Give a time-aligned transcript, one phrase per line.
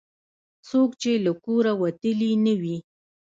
[0.67, 2.77] څوک چې له کوره وتلي نه وي.